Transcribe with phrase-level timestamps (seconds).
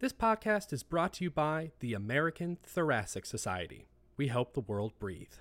[0.00, 3.88] This podcast is brought to you by the American Thoracic Society.
[4.16, 5.32] We help the world breathe.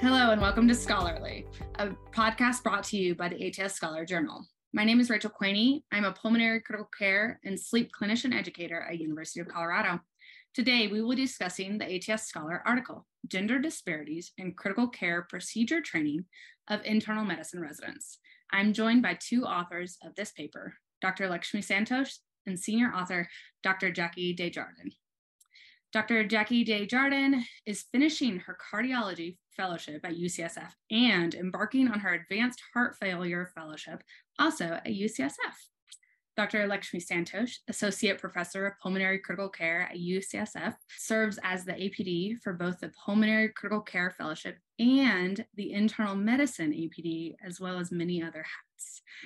[0.00, 4.46] Hello, and welcome to Scholarly, a podcast brought to you by the ATS Scholar Journal.
[4.72, 5.82] My name is Rachel Quaney.
[5.92, 10.00] I'm a pulmonary critical care and sleep clinician educator at University of Colorado.
[10.54, 15.80] Today, we will be discussing the ATS Scholar article, Gender Disparities in Critical Care Procedure
[15.80, 16.24] Training
[16.68, 18.18] of Internal Medicine Residents.
[18.50, 21.28] I'm joined by two authors of this paper, Dr.
[21.28, 22.14] Lekshmi Santhosh
[22.46, 23.28] and senior author,
[23.62, 23.92] Dr.
[23.92, 24.92] Jackie DesJardin.
[25.92, 26.24] Dr.
[26.24, 32.96] Jackie DesJardin is finishing her cardiology fellowship at UCSF and embarking on her advanced heart
[32.98, 34.02] failure fellowship
[34.38, 35.54] also at UCSF.
[36.38, 36.68] Dr.
[36.68, 42.52] Lekshmi Santhosh, Associate Professor of Pulmonary Critical Care at UCSF, serves as the APD for
[42.52, 48.22] both the Pulmonary Critical Care Fellowship and the Internal Medicine APD, as well as many
[48.22, 48.44] other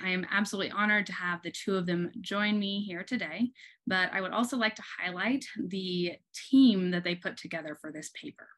[0.03, 3.51] I am absolutely honored to have the two of them join me here today,
[3.87, 8.11] but I would also like to highlight the team that they put together for this
[8.11, 8.49] paper.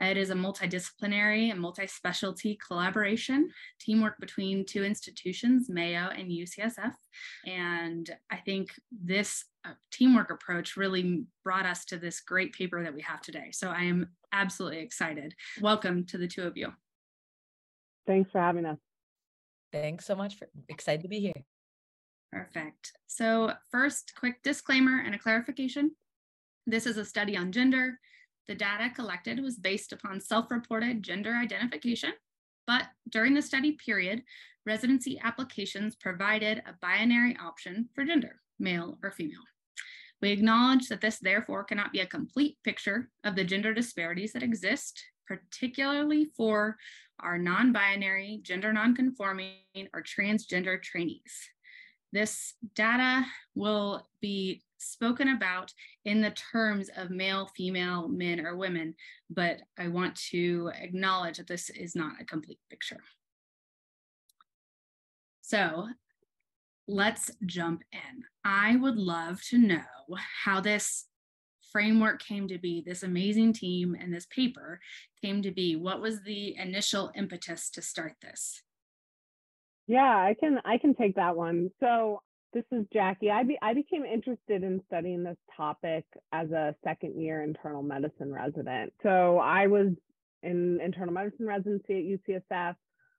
[0.00, 3.50] It is a multidisciplinary and multi-specialty collaboration,
[3.80, 6.94] teamwork between two institutions, Mayo and UCSF.
[7.46, 12.94] And I think this uh, teamwork approach really brought us to this great paper that
[12.94, 13.50] we have today.
[13.52, 15.34] So I am absolutely excited.
[15.60, 16.72] Welcome to the two of you.
[18.06, 18.78] Thanks for having us.
[19.74, 21.44] Thanks so much for excited to be here.
[22.30, 22.92] Perfect.
[23.08, 25.90] So first, quick disclaimer and a clarification.
[26.64, 27.98] This is a study on gender.
[28.46, 32.12] The data collected was based upon self-reported gender identification,
[32.68, 34.22] but during the study period,
[34.64, 39.42] residency applications provided a binary option for gender, male or female.
[40.22, 44.42] We acknowledge that this therefore cannot be a complete picture of the gender disparities that
[44.44, 46.76] exist, particularly for
[47.20, 51.48] our non-binary, gender non-conforming, or transgender trainees.
[52.12, 53.24] This data
[53.54, 55.72] will be spoken about
[56.04, 58.94] in the terms of male, female, men, or women,
[59.30, 63.00] but I want to acknowledge that this is not a complete picture.
[65.40, 65.88] So
[66.86, 68.24] let's jump in.
[68.44, 69.82] I would love to know
[70.44, 71.06] how this
[71.74, 74.78] framework came to be, this amazing team and this paper
[75.20, 75.74] came to be.
[75.74, 78.62] What was the initial impetus to start this?
[79.88, 81.70] Yeah, I can I can take that one.
[81.80, 83.30] So this is Jackie.
[83.30, 88.32] I be, I became interested in studying this topic as a second year internal medicine
[88.32, 88.92] resident.
[89.02, 89.88] So I was
[90.44, 92.76] in internal medicine residency at UCSF.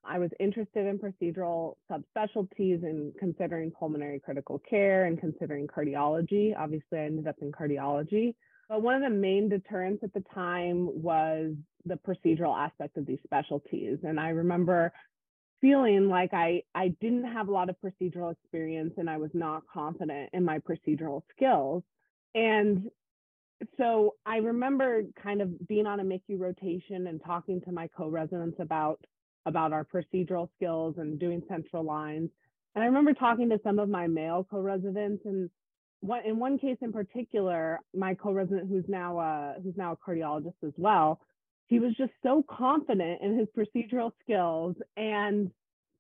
[0.08, 6.54] I was interested in procedural subspecialties and considering pulmonary critical care and considering cardiology.
[6.58, 8.36] Obviously, I ended up in cardiology.
[8.70, 11.54] But one of the main deterrents at the time was
[11.86, 14.00] the procedural aspect of these specialties.
[14.04, 14.92] And I remember
[15.62, 19.64] feeling like I, I didn't have a lot of procedural experience and I was not
[19.72, 21.84] confident in my procedural skills.
[22.34, 22.90] And
[23.78, 28.58] so I remember kind of being on a MICU rotation and talking to my co-residents
[28.60, 29.00] about
[29.46, 32.30] about our procedural skills and doing central lines.
[32.74, 35.50] And I remember talking to some of my male co-residents and
[36.02, 40.64] one, in one case in particular, my co-resident who's now a, who's now a cardiologist
[40.66, 41.20] as well,
[41.68, 45.52] he was just so confident in his procedural skills and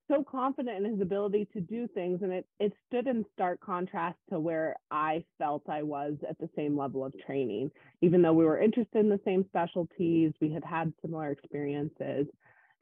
[0.07, 4.17] so confident in his ability to do things and it it stood in stark contrast
[4.29, 8.45] to where I felt I was at the same level of training even though we
[8.45, 12.27] were interested in the same specialties we had had similar experiences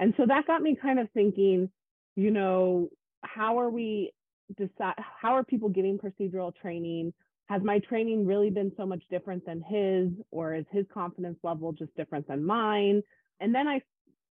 [0.03, 1.69] and so that got me kind of thinking
[2.17, 2.89] you know
[3.23, 4.11] how are we
[4.57, 7.13] decide how are people getting procedural training?
[7.47, 11.71] Has my training really been so much different than his or is his confidence level
[11.71, 13.01] just different than mine?
[13.39, 13.81] And then i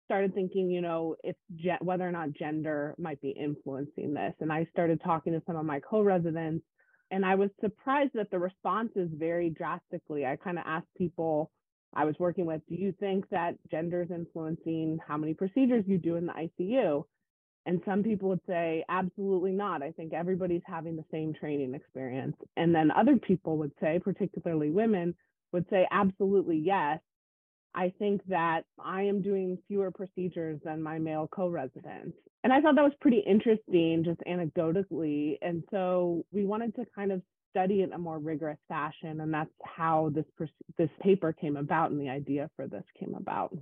[0.04, 4.34] started thinking you know if ge- whether or not gender might be influencing this.
[4.40, 6.64] And i started talking to some of my co-residents
[7.10, 10.26] and i was surprised that the responses varied drastically.
[10.26, 11.50] I kind of asked people
[11.94, 15.99] i was working with do you think that gender is influencing how many procedures you
[15.99, 17.05] do in the icu
[17.66, 19.82] and some people would say, absolutely not.
[19.82, 22.37] I think everybody's having the same training experience.
[22.56, 25.14] And then other people would say, particularly women,
[25.52, 26.99] would say, absolutely yes.
[27.75, 32.16] I think that I am doing fewer procedures than my male co residents.
[32.44, 35.38] And I thought that was pretty interesting, just anecdotally.
[35.40, 37.22] And so we wanted to kind of
[37.52, 39.20] study it in a more rigorous fashion.
[39.20, 43.56] And that's how this, this paper came about and the idea for this came about.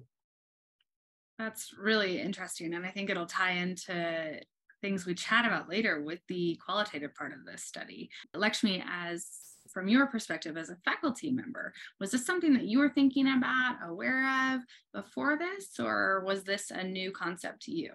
[1.39, 2.75] That's really interesting.
[2.75, 4.41] And I think it'll tie into
[4.81, 8.11] things we chat about later with the qualitative part of this study.
[8.35, 9.27] Lekshmi, as
[9.71, 13.77] from your perspective as a faculty member, was this something that you were thinking about,
[13.87, 14.61] aware of
[14.93, 17.93] before this, or was this a new concept to you?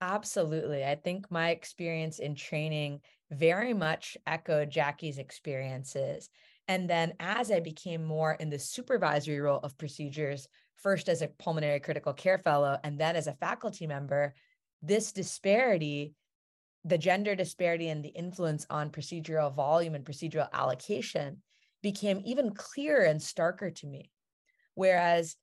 [0.00, 0.84] Absolutely.
[0.84, 3.00] I think my experience in training
[3.38, 6.30] very much echoed Jackie's experiences.
[6.68, 11.28] And then as I became more in the supervisory role of procedures, first as a
[11.28, 14.34] pulmonary critical care fellow and then as a faculty member,
[14.82, 16.14] this disparity,
[16.84, 21.42] the gender disparity and the influence on procedural volume and procedural allocation
[21.82, 24.10] became even clearer and starker to me.
[24.74, 25.36] Whereas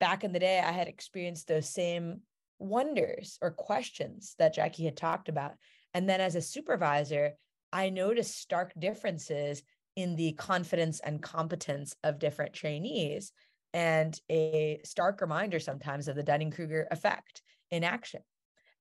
[0.00, 2.20] back in the day, I had experienced those same
[2.58, 5.52] wonders or questions that Jackie had talked about.
[5.96, 7.32] And then as a supervisor,
[7.72, 9.62] I noticed stark differences
[9.96, 13.32] in the confidence and competence of different trainees
[13.72, 17.40] and a stark reminder sometimes of the Dunning Kruger effect
[17.70, 18.20] in action.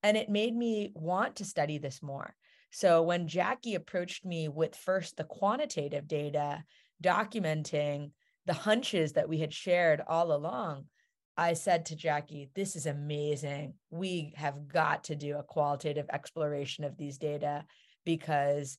[0.03, 2.35] And it made me want to study this more.
[2.71, 6.65] So when Jackie approached me with first the quantitative data
[7.01, 8.11] documenting
[8.45, 10.87] the hunches that we had shared all along,
[11.37, 13.73] I said to Jackie, this is amazing.
[13.91, 17.65] We have got to do a qualitative exploration of these data
[18.05, 18.77] because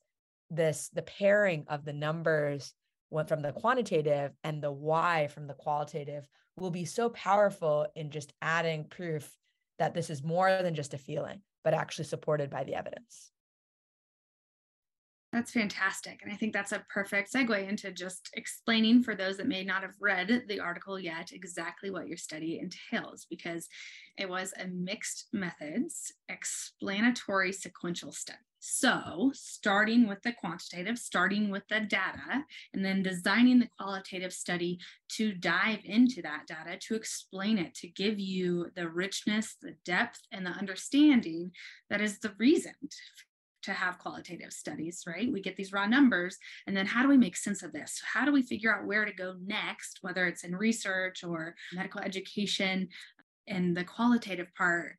[0.50, 2.72] this the pairing of the numbers
[3.10, 6.26] went from the quantitative and the why from the qualitative
[6.56, 9.36] will be so powerful in just adding proof
[9.78, 13.32] that this is more than just a feeling but actually supported by the evidence
[15.32, 16.20] that's fantastic.
[16.22, 19.82] And I think that's a perfect segue into just explaining for those that may not
[19.82, 23.68] have read the article yet exactly what your study entails, because
[24.16, 28.38] it was a mixed methods explanatory sequential study.
[28.58, 32.44] So, starting with the quantitative, starting with the data,
[32.74, 34.78] and then designing the qualitative study
[35.10, 40.20] to dive into that data, to explain it, to give you the richness, the depth,
[40.32, 41.52] and the understanding
[41.90, 42.72] that is the reason
[43.66, 45.30] to have qualitative studies, right?
[45.32, 48.00] We get these raw numbers, and then how do we make sense of this?
[48.04, 52.00] How do we figure out where to go next, whether it's in research or medical
[52.00, 52.88] education?
[53.48, 54.96] And the qualitative part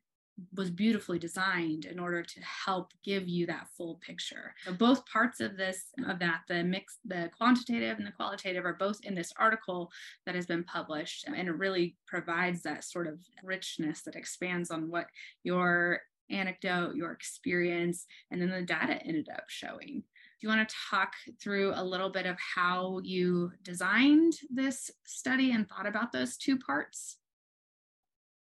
[0.54, 4.54] was beautifully designed in order to help give you that full picture.
[4.64, 8.74] So both parts of this of that the mix the quantitative and the qualitative are
[8.74, 9.90] both in this article
[10.26, 14.88] that has been published and it really provides that sort of richness that expands on
[14.88, 15.06] what
[15.42, 20.02] your anecdote, your experience, and then the data ended up showing.
[20.40, 25.50] Do you want to talk through a little bit of how you designed this study
[25.50, 27.16] and thought about those two parts?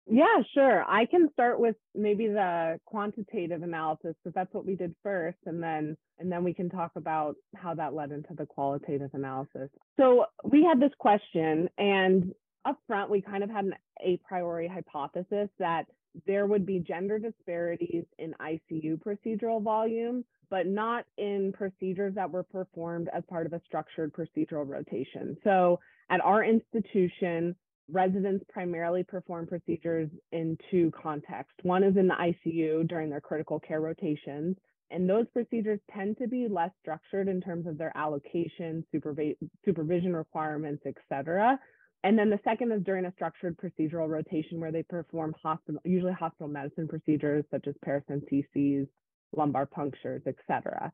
[0.07, 0.85] Yeah, sure.
[0.85, 5.63] I can start with maybe the quantitative analysis because that's what we did first, and
[5.63, 9.71] then and then we can talk about how that led into the qualitative analysis.
[9.99, 12.35] So we had this question, and
[12.65, 13.75] up front we kind of had an
[14.05, 15.87] a priori hypothesis that
[16.27, 22.43] there would be gender disparities in ICU procedural volume, but not in procedures that were
[22.43, 25.37] performed as part of a structured procedural rotation.
[25.45, 25.79] So
[26.11, 27.55] at our institution,
[27.91, 31.57] residents primarily perform procedures in two contexts.
[31.63, 34.57] One is in the ICU during their critical care rotations,
[34.91, 40.83] and those procedures tend to be less structured in terms of their allocation, supervision requirements,
[40.85, 41.59] et cetera.
[42.03, 46.13] And then the second is during a structured procedural rotation where they perform hospital, usually
[46.13, 48.89] hospital medicine procedures such as paracenteses,
[49.37, 50.93] lumbar punctures, et cetera.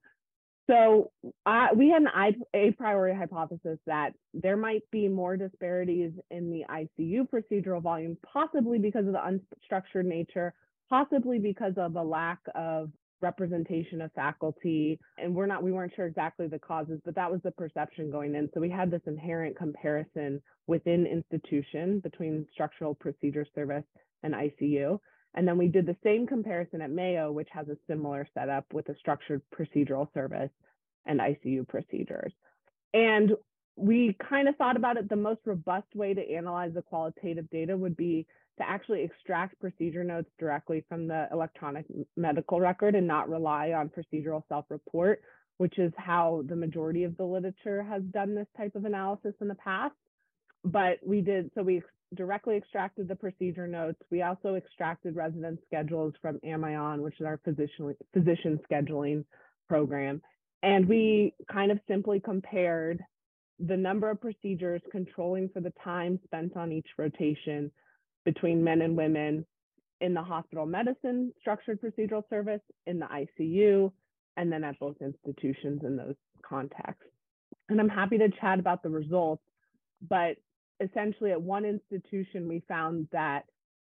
[0.68, 1.12] So
[1.44, 6.64] uh, we had an a priori hypothesis that there might be more disparities in the
[6.68, 9.20] ICU procedural volume, possibly because of the
[9.72, 10.54] unstructured nature,
[10.90, 16.06] possibly because of a lack of representation of faculty and we're not we weren't sure
[16.06, 18.48] exactly the causes but that was the perception going in.
[18.52, 23.84] So we had this inherent comparison within institution between structural procedure service
[24.22, 24.98] and ICU
[25.34, 28.88] and then we did the same comparison at Mayo which has a similar setup with
[28.88, 30.50] a structured procedural service
[31.06, 32.32] and ICU procedures.
[32.92, 33.32] And
[33.76, 37.76] we kind of thought about it the most robust way to analyze the qualitative data
[37.76, 38.26] would be
[38.58, 41.84] to actually extract procedure notes directly from the electronic
[42.16, 45.20] medical record and not rely on procedural self-report,
[45.58, 49.48] which is how the majority of the literature has done this type of analysis in
[49.48, 49.94] the past.
[50.64, 51.82] But we did, so we
[52.14, 54.00] directly extracted the procedure notes.
[54.10, 59.24] We also extracted resident schedules from Amion, which is our physician, physician scheduling
[59.68, 60.22] program.
[60.62, 63.02] And we kind of simply compared
[63.58, 67.70] the number of procedures controlling for the time spent on each rotation
[68.26, 69.46] between men and women
[70.02, 73.90] in the hospital medicine structured procedural service, in the ICU,
[74.36, 76.16] and then at both institutions in those
[76.46, 77.10] contexts.
[77.70, 79.42] And I'm happy to chat about the results,
[80.06, 80.36] but
[80.80, 83.44] essentially at one institution, we found that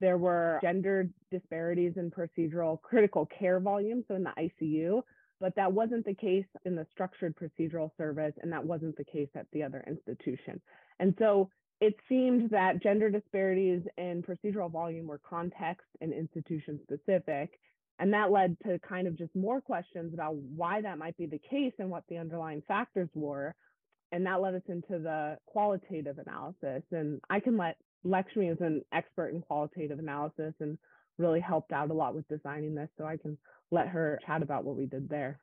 [0.01, 5.01] there were gender disparities in procedural critical care volume, so in the ICU,
[5.39, 9.29] but that wasn't the case in the structured procedural service, and that wasn't the case
[9.35, 10.59] at the other institution.
[10.99, 11.49] And so
[11.83, 17.59] it seemed that gender disparities in procedural volume were context and institution specific.
[17.99, 21.41] And that led to kind of just more questions about why that might be the
[21.49, 23.53] case and what the underlying factors were.
[24.13, 26.83] And that led us into the qualitative analysis.
[26.93, 27.75] And I can let
[28.05, 30.77] Lekshmi is an expert in qualitative analysis and
[31.17, 32.89] really helped out a lot with designing this.
[32.97, 33.37] So I can
[33.71, 35.37] let her chat about what we did there.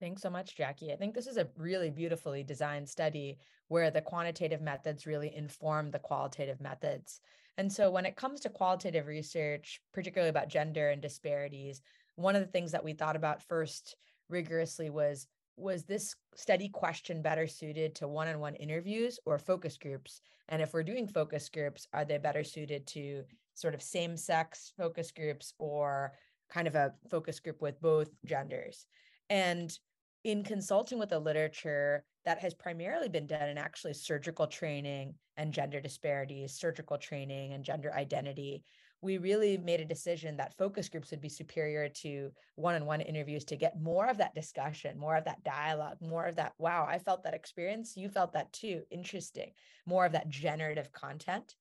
[0.00, 0.92] Thanks so much, Jackie.
[0.92, 5.90] I think this is a really beautifully designed study where the quantitative methods really inform
[5.90, 7.20] the qualitative methods.
[7.56, 11.82] And so when it comes to qualitative research, particularly about gender and disparities,
[12.14, 13.96] one of the things that we thought about first
[14.28, 15.26] rigorously was
[15.56, 20.20] was this study question better suited to one-on-one interviews or focus groups?
[20.48, 23.24] And if we're doing focus groups, are they better suited to
[23.54, 26.12] sort of same-sex focus groups or
[26.48, 28.86] kind of a focus group with both genders?
[29.30, 29.76] And
[30.24, 35.52] in consulting with the literature that has primarily been done in actually surgical training and
[35.52, 38.62] gender disparities, surgical training and gender identity,
[39.00, 43.00] we really made a decision that focus groups would be superior to one on one
[43.00, 46.84] interviews to get more of that discussion, more of that dialogue, more of that, wow,
[46.88, 47.96] I felt that experience.
[47.96, 48.82] You felt that too.
[48.90, 49.52] Interesting.
[49.86, 51.54] More of that generative content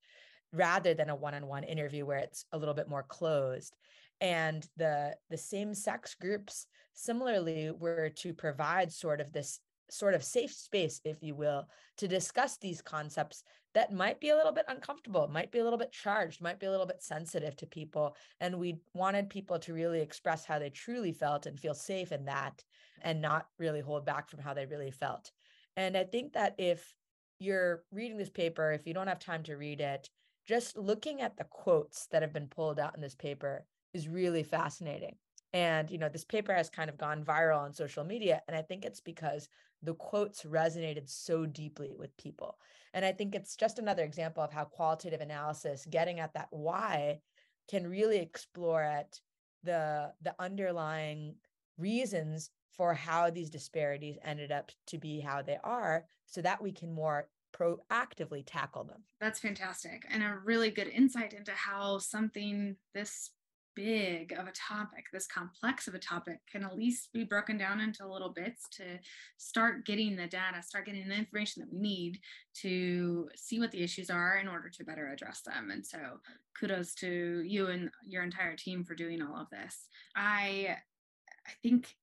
[0.51, 3.75] rather than a one on one interview where it's a little bit more closed
[4.21, 6.65] and the the same sex groups
[6.97, 11.65] similarly we were to provide sort of this sort of safe space if you will
[11.95, 15.79] to discuss these concepts that might be a little bit uncomfortable might be a little
[15.79, 19.73] bit charged might be a little bit sensitive to people and we wanted people to
[19.73, 22.63] really express how they truly felt and feel safe in that
[23.03, 25.31] and not really hold back from how they really felt
[25.77, 26.93] and i think that if
[27.39, 30.09] you're reading this paper if you don't have time to read it
[30.47, 34.43] just looking at the quotes that have been pulled out in this paper is really
[34.43, 35.15] fascinating.
[35.57, 38.43] And, you know, this paper has kind of gone viral on social media.
[38.47, 39.49] And I think it's because
[39.81, 42.59] the quotes resonated so deeply with people.
[42.93, 47.21] And I think it's just another example of how qualitative analysis, getting at that why,
[47.67, 49.19] can really explore at
[49.63, 51.33] the, the underlying
[51.79, 56.71] reasons for how these disparities ended up to be how they are so that we
[56.71, 59.01] can more proactively tackle them.
[59.19, 60.05] That's fantastic.
[60.11, 63.31] And a really good insight into how something this
[63.77, 67.79] big of a topic, this complex of a topic, can at least be broken down
[67.79, 68.83] into little bits to
[69.37, 72.19] start getting the data, start getting the information that we need
[72.61, 75.69] to see what the issues are in order to better address them.
[75.71, 75.99] And so
[76.59, 79.87] kudos to you and your entire team for doing all of this.
[80.15, 80.77] I
[81.47, 81.95] I think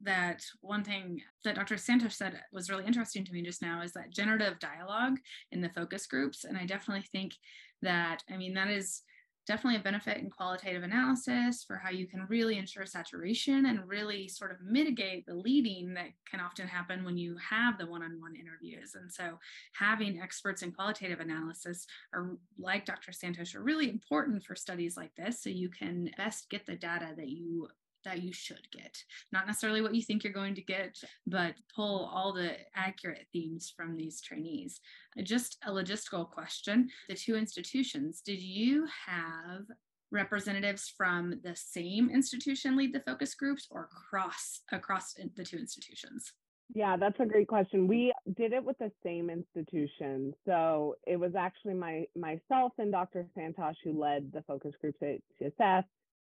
[0.00, 1.76] that one thing that Dr.
[1.76, 5.18] Santhosh said was really interesting to me just now is that generative dialogue
[5.52, 6.44] in the focus groups.
[6.44, 7.34] And I definitely think
[7.82, 9.02] that, I mean, that is
[9.46, 14.28] definitely a benefit in qualitative analysis for how you can really ensure saturation and really
[14.28, 18.94] sort of mitigate the leading that can often happen when you have the one-on-one interviews.
[18.94, 19.38] And so
[19.74, 25.14] having experts in qualitative analysis are like dr santhosh are really important for studies like
[25.16, 27.68] this so you can best get the data that you
[28.04, 28.96] that you should get.
[29.32, 33.72] Not necessarily what you think you're going to get, but pull all the accurate themes
[33.76, 34.80] from these trainees.
[35.18, 39.62] Uh, just a logistical question the two institutions, did you have
[40.10, 46.32] representatives from the same institution lead the focus groups or across across the two institutions?
[46.74, 47.86] Yeah, that's a great question.
[47.86, 50.32] We did it with the same institution.
[50.46, 53.26] So it was actually my myself and Dr.
[53.36, 55.84] Santhosh who led the focus groups at CSF.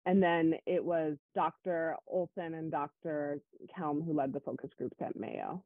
[0.07, 1.97] And then it was Dr.
[2.07, 3.41] Olson and Dr.
[3.77, 5.63] Kelm who led the focus groups at Mayo.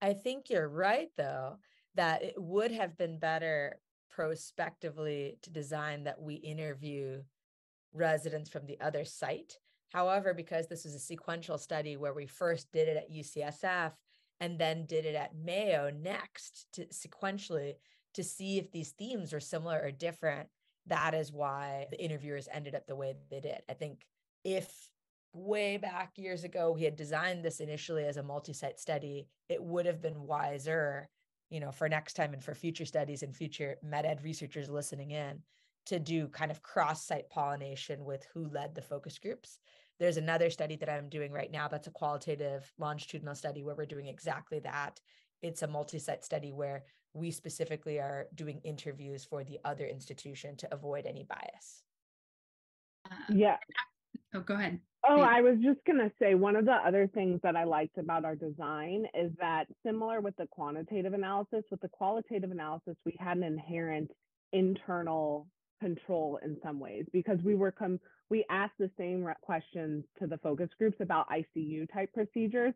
[0.00, 1.56] I think you're right, though,
[1.94, 3.78] that it would have been better
[4.10, 7.22] prospectively to design that we interview
[7.92, 9.58] residents from the other site.
[9.92, 13.92] However, because this was a sequential study where we first did it at UCSF
[14.40, 17.74] and then did it at Mayo next to sequentially
[18.14, 20.48] to see if these themes were similar or different,
[20.86, 23.62] that is why the interviewers ended up the way they did.
[23.68, 24.04] I think
[24.44, 24.88] if
[25.32, 29.86] way back years ago we had designed this initially as a multi-site study, it would
[29.86, 31.08] have been wiser,
[31.50, 35.12] you know, for next time and for future studies and future med ed researchers listening
[35.12, 35.42] in
[35.86, 39.58] to do kind of cross-site pollination with who led the focus groups.
[39.98, 43.86] There's another study that I'm doing right now that's a qualitative longitudinal study where we're
[43.86, 45.00] doing exactly that.
[45.42, 46.84] It's a multi-site study where
[47.14, 51.82] we specifically are doing interviews for the other institution to avoid any bias.
[53.10, 53.56] Uh, yeah.
[54.34, 54.80] Oh, go ahead.
[55.06, 57.98] Oh, I was just going to say one of the other things that I liked
[57.98, 63.16] about our design is that similar with the quantitative analysis, with the qualitative analysis, we
[63.18, 64.10] had an inherent
[64.52, 65.48] internal
[65.80, 67.98] control in some ways because we were com-
[68.30, 72.72] we asked the same questions to the focus groups about ICU type procedures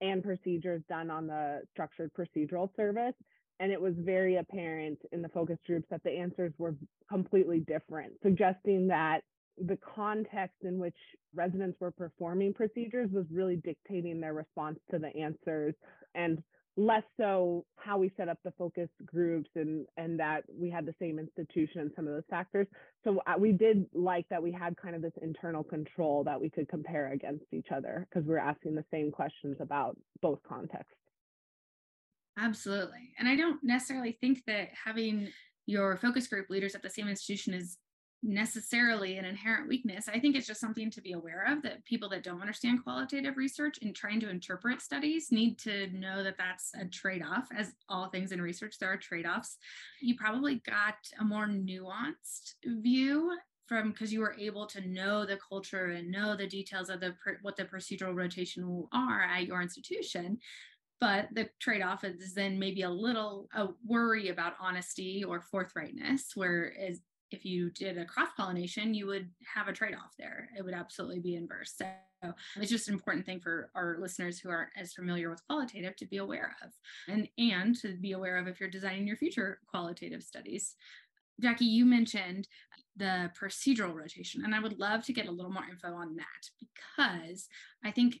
[0.00, 3.14] and procedures done on the structured procedural service
[3.60, 6.74] and it was very apparent in the focus groups that the answers were
[7.08, 9.20] completely different suggesting that
[9.58, 10.96] the context in which
[11.34, 15.74] residents were performing procedures was really dictating their response to the answers
[16.14, 16.42] and
[16.76, 20.94] less so how we set up the focus groups and and that we had the
[21.00, 22.66] same institution and some of those factors.
[23.02, 26.50] So uh, we did like that we had kind of this internal control that we
[26.50, 30.92] could compare against each other because we we're asking the same questions about both contexts
[32.38, 35.28] absolutely and i don't necessarily think that having
[35.66, 37.78] your focus group leaders at the same institution is
[38.22, 40.08] necessarily an inherent weakness.
[40.08, 43.36] I think it's just something to be aware of that people that don't understand qualitative
[43.36, 47.48] research and trying to interpret studies need to know that that's a trade off.
[47.56, 49.58] As all things in research, there are trade offs.
[50.00, 55.38] You probably got a more nuanced view from because you were able to know the
[55.48, 60.38] culture and know the details of the what the procedural rotation are at your institution
[61.00, 67.00] but the trade-off is then maybe a little a worry about honesty or forthrightness whereas
[67.30, 70.48] if you did a cross pollination, you would have a trade off there.
[70.56, 71.74] It would absolutely be inverse.
[71.76, 71.86] So
[72.56, 76.06] it's just an important thing for our listeners who aren't as familiar with qualitative to
[76.06, 76.70] be aware of
[77.08, 80.76] and, and to be aware of if you're designing your future qualitative studies.
[81.40, 82.48] Jackie, you mentioned
[82.96, 86.48] the procedural rotation, and I would love to get a little more info on that
[86.58, 87.48] because
[87.84, 88.20] I think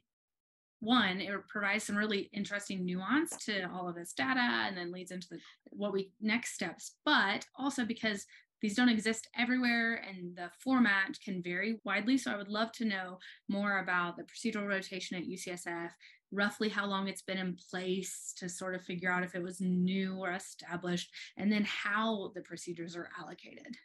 [0.80, 5.10] one it provides some really interesting nuance to all of this data and then leads
[5.10, 5.38] into the
[5.70, 8.26] what we next steps but also because
[8.62, 12.16] these don't exist everywhere and the format can vary widely.
[12.16, 13.18] So I would love to know
[13.48, 15.90] more about the procedural rotation at UCSF,
[16.32, 19.60] roughly how long it's been in place to sort of figure out if it was
[19.60, 23.76] new or established, and then how the procedures are allocated.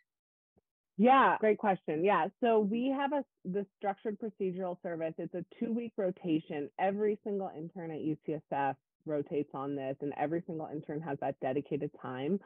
[1.01, 2.05] Yeah, great question.
[2.05, 5.15] Yeah, so we have a the structured procedural service.
[5.17, 6.69] It's a two week rotation.
[6.79, 8.75] Every single intern at UCSF
[9.07, 12.39] rotates on this, and every single intern has that dedicated time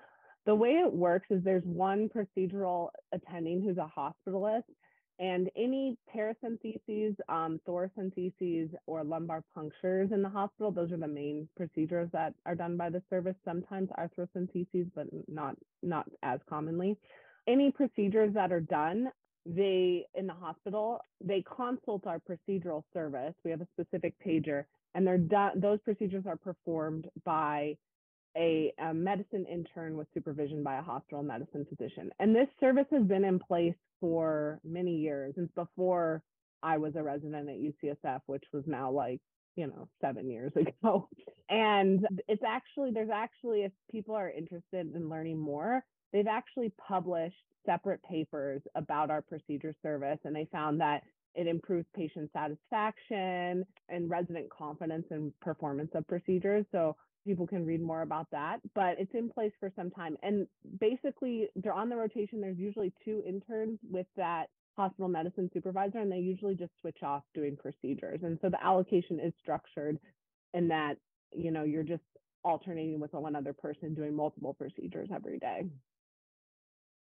[0.45, 4.63] the way it works is there's one procedural attending who's a hospitalist,
[5.19, 11.47] and any paracenteses, um, thoracenteses, or lumbar punctures in the hospital, those are the main
[11.57, 13.35] procedures that are done by the service.
[13.45, 16.97] Sometimes arthrocenteses, but not not as commonly.
[17.47, 19.09] Any procedures that are done,
[19.45, 23.33] they in the hospital, they consult our procedural service.
[23.43, 25.59] We have a specific pager, and they're done.
[25.59, 27.77] Those procedures are performed by
[28.37, 32.11] a, a, medicine intern with supervision by a hospital medicine physician.
[32.19, 36.21] And this service has been in place for many years, since before
[36.61, 39.21] I was a resident at UCSF, which was now like,
[39.55, 41.07] you know, seven years ago.
[41.49, 45.83] And it's actually, there's actually, if people are interested in learning more,
[46.15, 50.19] they've actually published separate papers about our procedure service.
[50.23, 51.01] And they found that
[51.33, 56.65] it improves patient satisfaction and resident confidence and performance of procedures.
[56.71, 56.95] So
[57.27, 60.15] people can read more about that, but it's in place for some time.
[60.23, 60.47] And
[60.79, 62.39] basically, they're on the rotation.
[62.39, 64.45] There's usually two interns with that
[64.77, 68.21] hospital medicine supervisor, and they usually just switch off doing procedures.
[68.23, 69.99] And so the allocation is structured
[70.53, 70.95] in that,
[71.33, 72.03] you know, you're just
[72.45, 75.63] alternating with one other person doing multiple procedures every day.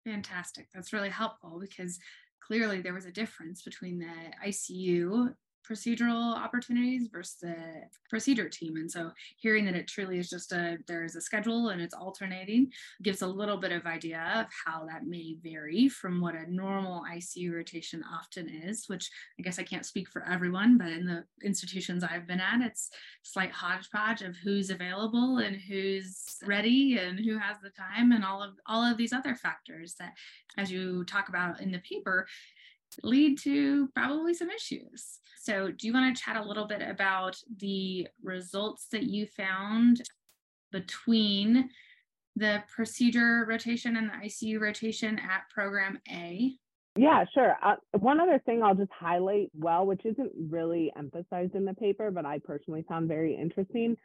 [0.06, 0.68] Fantastic.
[0.74, 2.00] That's really helpful because
[2.42, 4.14] clearly there was a difference between the
[4.46, 5.34] ICU
[5.68, 7.56] procedural opportunities versus the
[8.10, 8.76] procedure team.
[8.78, 12.72] And so hearing that it truly is just a there's a schedule and it's alternating
[13.04, 17.04] gives a little bit of idea of how that may vary from what a normal
[17.12, 21.24] ICU rotation often is, which I guess I can't speak for everyone, but in the
[21.44, 22.90] institutions I've been at, it's
[23.24, 28.42] slight hodgepodge of who's available and who's ready and who has the time and all
[28.42, 30.14] of all of these other factors that
[30.58, 32.28] as you talk about in the paper
[33.04, 35.20] lead to probably some issues.
[35.42, 40.02] So, do you want to chat a little bit about the results that you found
[40.72, 41.70] between
[42.36, 46.54] the procedure rotation and the ICU rotation at program A?
[46.96, 47.56] Yeah, sure.
[47.64, 52.12] Uh, one other thing I'll just highlight well, which isn't really emphasized in the paper,
[52.12, 53.96] but I personally found very interesting,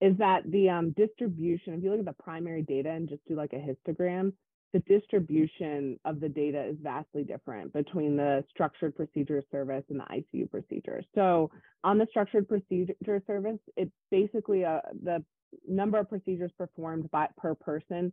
[0.00, 3.36] is that the um, distribution, if you look at the primary data and just do
[3.36, 4.32] like a histogram,
[4.72, 10.04] the distribution of the data is vastly different between the structured procedure service and the
[10.04, 11.02] ICU procedure.
[11.14, 11.50] So
[11.82, 15.24] on the structured procedure service, it's basically a, the
[15.68, 18.12] number of procedures performed by per person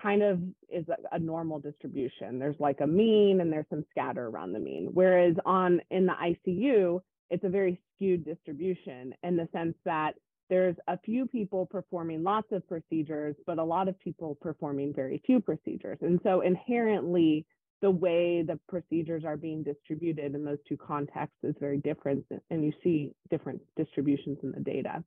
[0.00, 2.38] kind of is a, a, normal distribution.
[2.38, 4.90] There's like a mean and there's some scatter around the mean.
[4.92, 10.14] Whereas on in the ICU, it's a very skewed distribution in the sense that
[10.50, 15.22] there's a few people performing lots of procedures, but a lot of people performing very
[15.26, 15.98] few procedures.
[16.02, 17.46] And so inherently,
[17.80, 22.64] the way the procedures are being distributed in those two contexts is very different, and
[22.64, 25.02] you see different distributions in the data.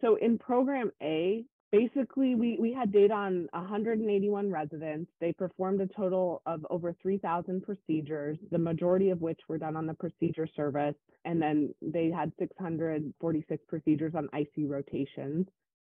[0.00, 5.10] So in program A, basically we, we had data on 181 residents.
[5.20, 9.86] They performed a total of over 3,000 procedures, the majority of which were done on
[9.86, 10.94] the procedure service.
[11.24, 15.46] And then they had 646 procedures on ICU rotations.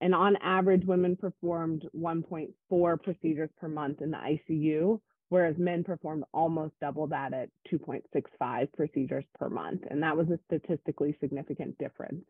[0.01, 6.25] And on average, women performed 1.4 procedures per month in the ICU, whereas men performed
[6.33, 9.83] almost double that at 2.65 procedures per month.
[9.91, 12.25] And that was a statistically significant difference.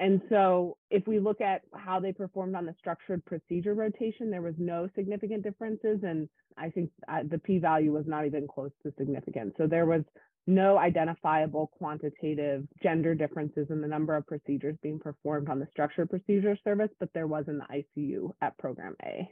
[0.00, 4.42] And so if we look at how they performed on the structured procedure rotation, there
[4.42, 6.00] was no significant differences.
[6.04, 9.54] And I think uh, the p-value was not even close to significant.
[9.58, 10.02] So there was
[10.46, 16.08] no identifiable quantitative gender differences in the number of procedures being performed on the structured
[16.08, 19.28] procedure service, but there was in the ICU at program A.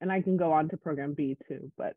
[0.00, 1.94] And I can go on to program B too, but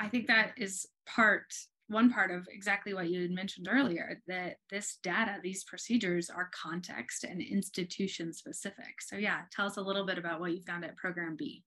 [0.00, 1.54] I think that is part
[1.92, 6.50] one part of exactly what you had mentioned earlier that this data, these procedures are
[6.54, 9.00] context and institution specific.
[9.00, 11.62] So, yeah, tell us a little bit about what you found at Program B.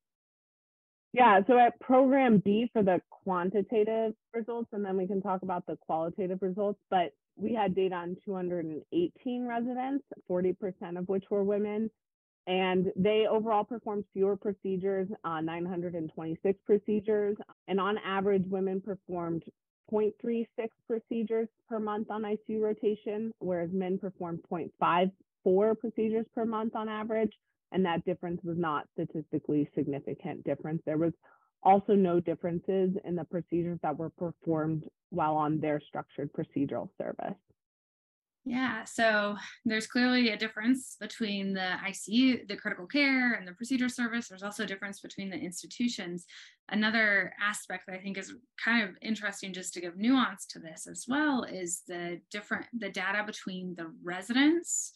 [1.14, 5.66] Yeah, so at Program B for the quantitative results, and then we can talk about
[5.66, 11.90] the qualitative results, but we had data on 218 residents, 40% of which were women.
[12.48, 17.38] And they overall performed fewer procedures, uh, 926 procedures.
[17.68, 19.44] And on average, women performed
[19.92, 20.46] 0.36
[20.88, 27.32] procedures per month on ICU rotation, whereas men performed 0.54 procedures per month on average.
[27.72, 30.82] And that difference was not statistically significant difference.
[30.86, 31.14] There was
[31.64, 37.36] also no differences in the procedures that were performed while on their structured procedural service.
[38.48, 43.90] Yeah, so there's clearly a difference between the ICU, the critical care, and the procedure
[43.90, 44.28] service.
[44.28, 46.26] There's also a difference between the institutions.
[46.70, 50.86] Another aspect that I think is kind of interesting, just to give nuance to this
[50.86, 54.92] as well, is the different the data between the residents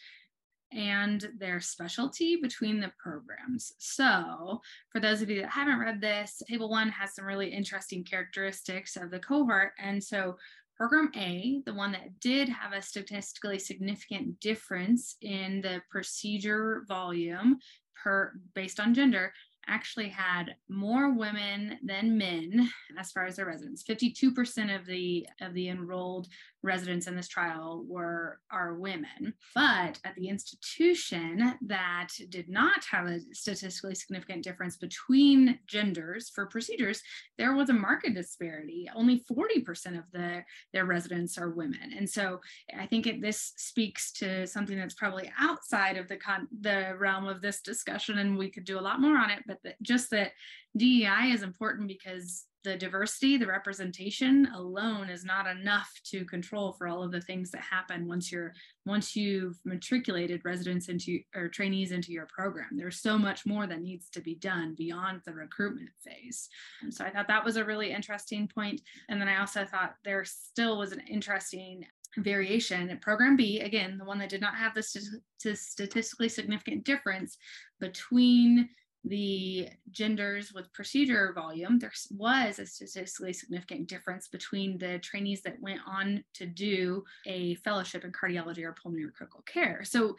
[0.72, 3.74] and their specialty between the programs.
[3.80, 8.04] So, for those of you that haven't read this, Table One has some really interesting
[8.04, 9.72] characteristics of the cohort.
[9.80, 10.38] And so,
[10.80, 17.58] Program A, the one that did have a statistically significant difference in the procedure volume
[18.02, 19.34] per based on gender,
[19.68, 23.84] actually had more women than men as far as their residents.
[23.84, 26.28] 52% of the of the enrolled
[26.64, 29.34] residents in this trial were are women.
[29.56, 36.46] But at the institution that did not have a statistically significant difference between genders for
[36.46, 37.02] procedures,
[37.38, 38.90] there was a market disparity.
[38.96, 40.44] Only 40% of the
[40.74, 41.94] their residents are women.
[41.98, 42.40] And so
[42.78, 47.28] I think it, this speaks to something that's probably outside of the con- the realm
[47.28, 50.10] of this discussion and we could do a lot more on it, but that just
[50.12, 50.32] that
[50.78, 56.88] DEI is important because the diversity, the representation alone is not enough to control for
[56.88, 58.54] all of the things that happen once you're
[58.86, 62.70] once you've matriculated residents into or trainees into your program.
[62.72, 66.50] There's so much more that needs to be done beyond the recruitment phase.
[66.82, 68.82] And so I thought that was a really interesting point.
[69.08, 71.86] And then I also thought there still was an interesting
[72.18, 75.22] variation at program B, again, the one that did not have the st-
[75.58, 77.38] statistically significant difference
[77.80, 78.70] between
[79.04, 85.62] the genders with procedure volume, there was a statistically significant difference between the trainees that
[85.62, 89.84] went on to do a fellowship in cardiology or pulmonary critical care.
[89.84, 90.16] So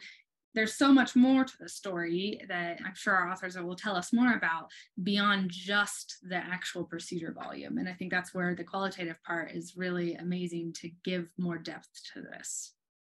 [0.53, 4.11] there's so much more to the story that I'm sure our authors will tell us
[4.11, 4.69] more about
[5.01, 7.77] beyond just the actual procedure volume.
[7.77, 11.87] And I think that's where the qualitative part is really amazing to give more depth
[12.13, 12.73] to this.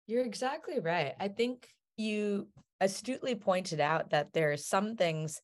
[0.06, 1.13] You're exactly right.
[1.19, 2.47] I think you
[2.81, 5.41] astutely pointed out that there are some things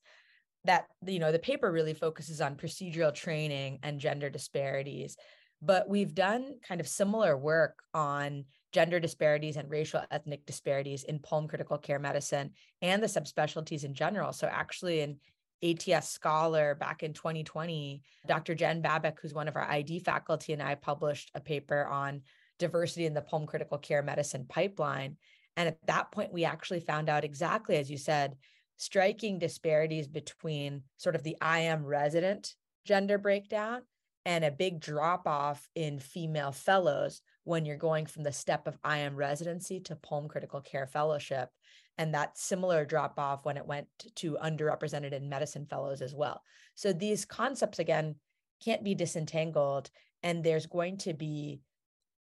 [0.65, 5.15] that you know the paper really focuses on procedural training and gender disparities
[5.61, 11.19] but we've done kind of similar work on gender disparities and racial ethnic disparities in
[11.19, 15.17] pulm critical care medicine and the subspecialties in general so actually in
[15.63, 18.55] ATS Scholar back in 2020, Dr.
[18.55, 22.21] Jen Babik, who's one of our ID faculty, and I published a paper on
[22.59, 25.17] diversity in the pulm critical care medicine pipeline.
[25.57, 28.35] And at that point, we actually found out exactly, as you said,
[28.77, 33.81] striking disparities between sort of the I am resident gender breakdown
[34.25, 38.77] and a big drop off in female fellows when you're going from the step of
[38.83, 41.49] I am residency to Pulm Critical Care Fellowship.
[41.97, 46.41] And that similar drop off when it went to underrepresented in medicine fellows as well.
[46.75, 48.15] So these concepts, again,
[48.63, 49.89] can't be disentangled.
[50.23, 51.61] And there's going to be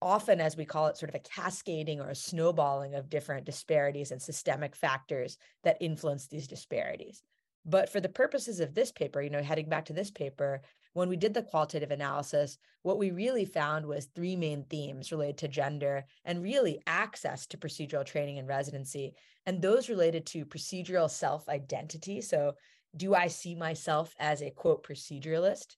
[0.01, 4.11] often, as we call it, sort of a cascading or a snowballing of different disparities
[4.11, 7.23] and systemic factors that influence these disparities.
[7.65, 10.61] But for the purposes of this paper, you know, heading back to this paper,
[10.93, 15.37] when we did the qualitative analysis, what we really found was three main themes related
[15.39, 19.13] to gender and really access to procedural training and residency.
[19.45, 22.21] And those related to procedural self identity.
[22.21, 22.55] So,
[22.97, 25.77] do I see myself as a quote proceduralist?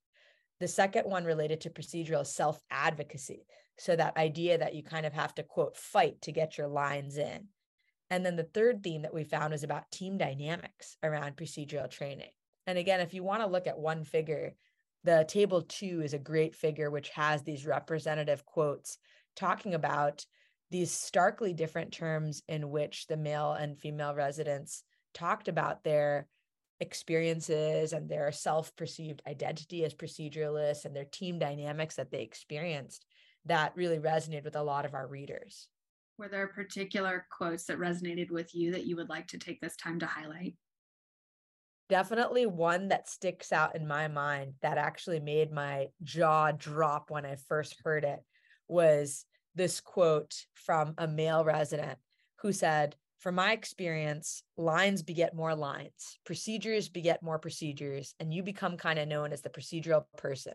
[0.59, 3.45] The second one related to procedural self advocacy.
[3.79, 7.17] So, that idea that you kind of have to quote fight to get your lines
[7.17, 7.47] in.
[8.09, 12.29] And then the third theme that we found was about team dynamics around procedural training.
[12.67, 14.53] And again, if you want to look at one figure,
[15.03, 18.97] the table two is a great figure which has these representative quotes
[19.36, 20.25] talking about
[20.71, 24.83] these starkly different terms in which the male and female residents
[25.13, 26.27] talked about their
[26.79, 33.05] experiences and their self-perceived identity as proceduralists and their team dynamics that they experienced
[33.45, 35.67] that really resonated with a lot of our readers.
[36.17, 39.75] Were there particular quotes that resonated with you that you would like to take this
[39.75, 40.56] time to highlight?
[41.89, 47.25] definitely one that sticks out in my mind that actually made my jaw drop when
[47.25, 48.19] I first heard it
[48.67, 49.25] was
[49.56, 51.99] this quote from a male resident
[52.39, 58.43] who said, From my experience, lines beget more lines, procedures beget more procedures, and you
[58.43, 60.53] become kind of known as the procedural person.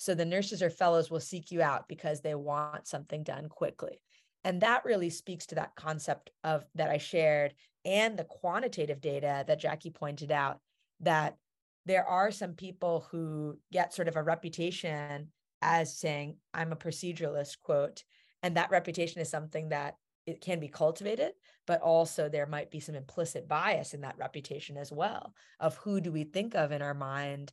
[0.00, 4.00] So the nurses or fellows will seek you out because they want something done quickly.
[4.44, 7.52] And that really speaks to that concept of that I shared
[7.84, 10.60] and the quantitative data that Jackie pointed out
[11.00, 11.36] that
[11.84, 15.28] there are some people who get sort of a reputation
[15.60, 18.02] as saying, I'm a proceduralist, quote,
[18.42, 21.32] and that reputation is something that it can be cultivated,
[21.66, 26.00] but also there might be some implicit bias in that reputation as well of who
[26.00, 27.52] do we think of in our mind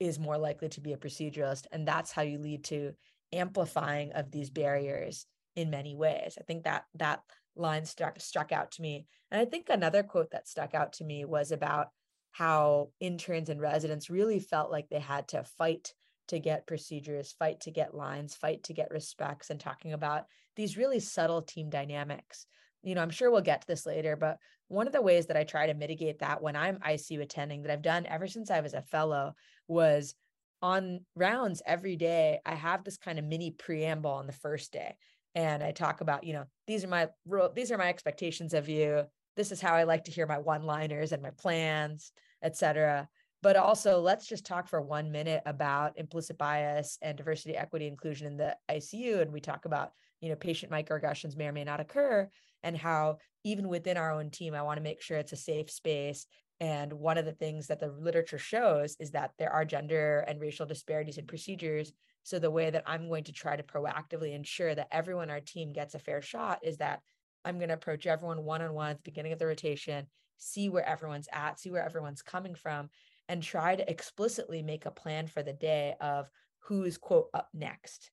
[0.00, 1.66] is more likely to be a proceduralist.
[1.70, 2.92] And that's how you lead to
[3.32, 6.36] amplifying of these barriers in many ways.
[6.40, 7.20] I think that that
[7.54, 9.06] line struck struck out to me.
[9.30, 11.88] And I think another quote that stuck out to me was about
[12.32, 15.92] how interns and residents really felt like they had to fight
[16.28, 20.76] to get procedures, fight to get lines, fight to get respects, and talking about these
[20.76, 22.46] really subtle team dynamics.
[22.82, 24.38] You know, I'm sure we'll get to this later, but
[24.68, 27.72] one of the ways that I try to mitigate that when I'm ICU attending that
[27.72, 29.34] I've done ever since I was a fellow
[29.68, 30.14] was
[30.62, 32.40] on rounds every day.
[32.46, 34.96] I have this kind of mini preamble on the first day
[35.34, 37.08] and I talk about, you know, these are my
[37.54, 39.04] these are my expectations of you.
[39.36, 42.12] This is how I like to hear my one-liners and my plans,
[42.42, 43.08] etc.
[43.42, 48.26] But also, let's just talk for one minute about implicit bias and diversity, equity, inclusion
[48.26, 49.22] in the ICU.
[49.22, 52.28] And we talk about, you know, patient microaggressions may or may not occur,
[52.62, 55.70] and how even within our own team, I want to make sure it's a safe
[55.70, 56.26] space.
[56.60, 60.40] And one of the things that the literature shows is that there are gender and
[60.40, 61.92] racial disparities in procedures
[62.22, 65.40] so the way that I'm going to try to proactively ensure that everyone on our
[65.40, 67.00] team gets a fair shot is that
[67.44, 70.68] I'm going to approach everyone one on one at the beginning of the rotation, see
[70.68, 72.90] where everyone's at, see where everyone's coming from,
[73.28, 78.10] and try to explicitly make a plan for the day of who's quote up next.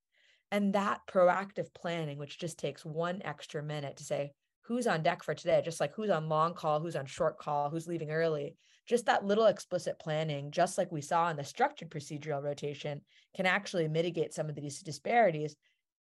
[0.51, 4.31] And that proactive planning, which just takes one extra minute to say,
[4.61, 7.69] who's on deck for today, just like who's on long call, who's on short call,
[7.69, 8.55] who's leaving early,
[8.87, 13.01] just that little explicit planning, just like we saw in the structured procedural rotation,
[13.35, 15.55] can actually mitigate some of these disparities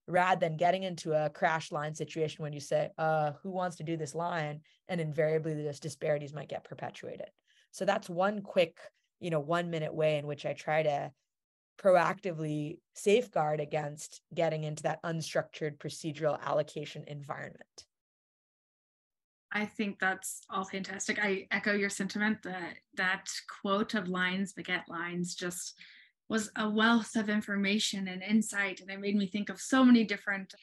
[0.08, 3.84] rather than getting into a crash line situation when you say, uh, who wants to
[3.84, 4.60] do this line?
[4.88, 7.30] And invariably those disparities might get perpetuated.
[7.70, 8.78] So that's one quick,
[9.20, 11.12] you know, one minute way in which I try to
[11.80, 17.86] proactively safeguard against getting into that unstructured procedural allocation environment.
[19.52, 21.18] I think that's all fantastic.
[21.22, 23.28] I echo your sentiment that that
[23.60, 25.74] quote of lines beget lines just
[26.28, 28.80] was a wealth of information and insight.
[28.80, 30.54] And it made me think of so many different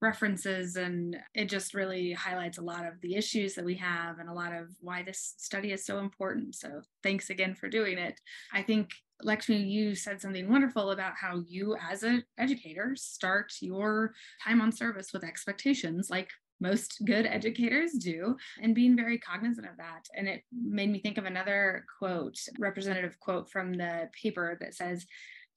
[0.00, 0.76] references.
[0.76, 4.34] And it just really highlights a lot of the issues that we have and a
[4.34, 6.54] lot of why this study is so important.
[6.54, 8.20] So thanks again for doing it.
[8.52, 8.90] I think
[9.24, 14.70] Lekshmi, you said something wonderful about how you, as an educator, start your time on
[14.70, 16.30] service with expectations like
[16.60, 20.06] most good educators do, and being very cognizant of that.
[20.16, 25.06] And it made me think of another quote, representative quote from the paper that says,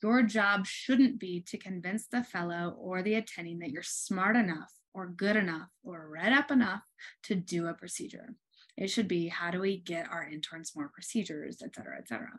[0.01, 4.71] Your job shouldn't be to convince the fellow or the attending that you're smart enough
[4.93, 6.81] or good enough or read up enough
[7.23, 8.35] to do a procedure.
[8.77, 12.31] It should be how do we get our interns more procedures, et cetera, et cetera.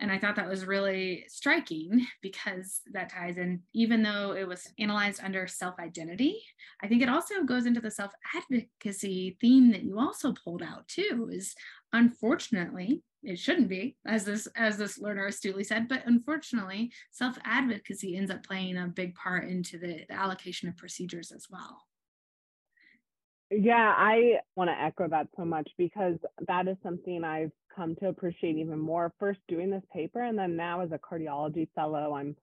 [0.00, 4.66] And I thought that was really striking because that ties in, even though it was
[4.78, 6.42] analyzed under self identity,
[6.82, 10.88] I think it also goes into the self advocacy theme that you also pulled out
[10.88, 11.28] too.
[11.30, 11.54] Is
[11.92, 18.16] unfortunately, it shouldn't be as this as this learner astutely said but unfortunately self advocacy
[18.16, 21.82] ends up playing a big part into the, the allocation of procedures as well
[23.50, 26.16] Yeah, I want to echo that so much because
[26.48, 29.12] that is something I've come to appreciate even more.
[29.20, 32.36] First, doing this paper, and then now as a cardiology fellow, I'm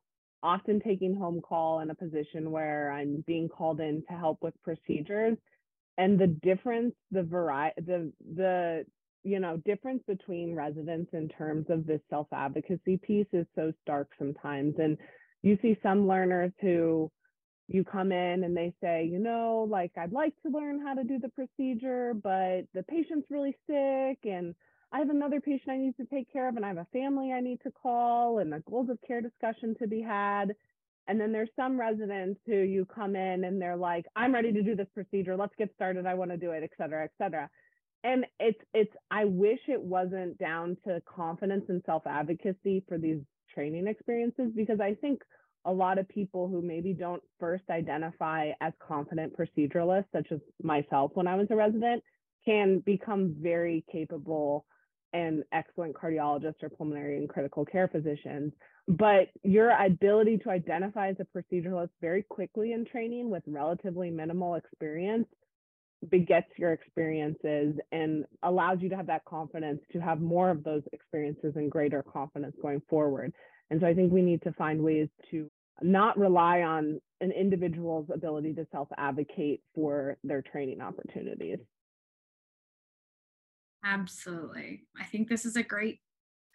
[0.43, 4.53] often taking home call in a position where I'm being called in to help with
[4.63, 5.37] procedures.
[5.97, 8.85] And the difference, the variety, the the
[9.23, 14.09] you know difference between residents in terms of this self advocacy piece is so stark
[14.17, 14.75] sometimes.
[14.79, 14.97] And
[15.41, 17.11] you see some learners who
[17.67, 21.03] you come in and they say, you know, like I'd like to learn how to
[21.03, 24.53] do the procedure, but the patient's really sick and
[24.93, 27.31] I have another patient I need to take care of and I have a family
[27.31, 30.53] I need to call and a goals of care discussion to be had.
[31.07, 34.61] And then there's some residents who you come in and they're like, I'm ready to
[34.61, 35.37] do this procedure.
[35.37, 36.05] Let's get started.
[36.05, 37.49] I want to do it, et cetera, et cetera.
[38.03, 43.19] And it's it's I wish it wasn't down to confidence and self-advocacy for these
[43.53, 45.21] training experiences because I think
[45.65, 51.11] a lot of people who maybe don't first identify as confident proceduralists, such as myself
[51.13, 52.03] when I was a resident,
[52.43, 54.65] can become very capable
[55.13, 58.53] and excellent cardiologists or pulmonary and critical care physicians.
[58.87, 64.55] But your ability to identify as a proceduralist very quickly in training with relatively minimal
[64.55, 65.27] experience
[66.09, 70.81] begets your experiences and allows you to have that confidence to have more of those
[70.93, 73.33] experiences and greater confidence going forward.
[73.69, 75.49] And so I think we need to find ways to
[75.81, 81.59] not rely on an individual's ability to self advocate for their training opportunities.
[83.83, 84.83] Absolutely.
[84.99, 85.99] I think this is a great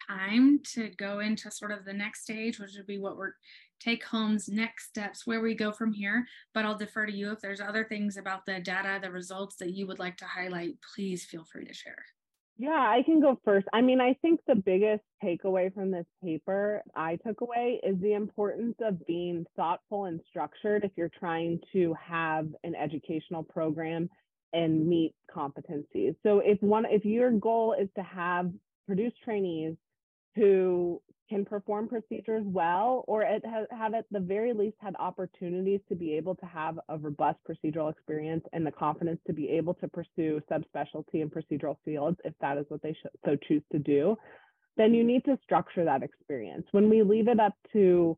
[0.07, 3.33] time to go into sort of the next stage, which would be what we're
[3.79, 6.25] take home's next steps, where we go from here.
[6.53, 7.31] But I'll defer to you.
[7.31, 10.77] If there's other things about the data, the results that you would like to highlight,
[10.95, 12.03] please feel free to share.
[12.59, 13.67] Yeah, I can go first.
[13.71, 18.13] I mean, I think the biggest takeaway from this paper I took away is the
[18.13, 24.09] importance of being thoughtful and structured if you're trying to have an educational program
[24.53, 26.15] and meet competencies.
[26.23, 28.49] So if one if your goal is to have
[28.87, 29.75] produce trainees
[30.37, 35.81] who can perform procedures well or it have, have at the very least had opportunities
[35.89, 39.73] to be able to have a robust procedural experience and the confidence to be able
[39.73, 42.95] to pursue subspecialty and procedural fields if that is what they
[43.25, 44.15] so choose to do
[44.77, 46.65] then you need to structure that experience.
[46.71, 48.17] When we leave it up to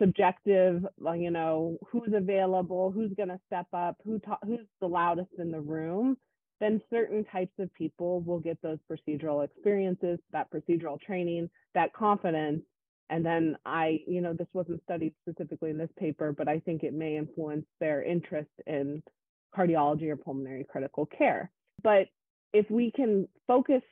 [0.00, 0.84] subjective
[1.16, 5.52] you know who's available who's going to step up who ta- who's the loudest in
[5.52, 6.16] the room
[6.60, 12.62] then certain types of people will get those procedural experiences, that procedural training, that confidence.
[13.10, 16.82] And then I, you know, this wasn't studied specifically in this paper, but I think
[16.82, 19.02] it may influence their interest in
[19.56, 21.50] cardiology or pulmonary critical care.
[21.82, 22.08] But
[22.52, 23.82] if we can focus